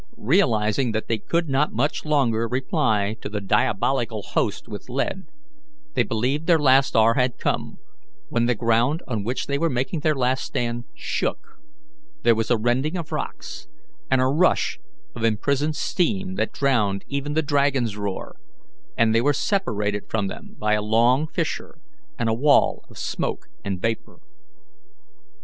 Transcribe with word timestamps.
Realizing 0.17 0.93
that 0.93 1.07
they 1.07 1.19
could 1.19 1.47
not 1.47 1.73
much 1.73 2.05
longer 2.05 2.47
reply 2.47 3.15
to 3.21 3.29
the 3.29 3.39
diabolical 3.39 4.23
host 4.23 4.67
with 4.67 4.89
lead, 4.89 5.27
they 5.93 6.01
believed 6.01 6.47
their 6.47 6.57
last 6.57 6.95
hour 6.95 7.13
had 7.13 7.37
come, 7.37 7.77
when 8.27 8.47
the 8.47 8.55
ground 8.55 9.03
on 9.07 9.23
which 9.23 9.45
they 9.45 9.59
were 9.59 9.69
making 9.69 9.99
their 9.99 10.15
last 10.15 10.43
stand 10.43 10.85
shook, 10.95 11.59
there 12.23 12.33
was 12.33 12.49
a 12.49 12.57
rending 12.57 12.97
of 12.97 13.11
rocks 13.11 13.67
and 14.09 14.21
a 14.21 14.25
rush 14.25 14.79
of 15.15 15.23
imprisoned 15.23 15.75
steam 15.75 16.33
that 16.33 16.51
drowned 16.51 17.05
even 17.07 17.33
the 17.33 17.43
dragons' 17.43 17.95
roar, 17.95 18.37
and 18.97 19.13
they 19.13 19.21
were 19.21 19.33
separated 19.33 20.09
from 20.09 20.25
them 20.25 20.55
by 20.57 20.73
a 20.73 20.81
long 20.81 21.27
fissure 21.27 21.77
and 22.17 22.27
a 22.27 22.33
wall 22.33 22.83
of 22.89 22.97
smoke 22.97 23.49
and 23.63 23.79
vapour. 23.83 24.19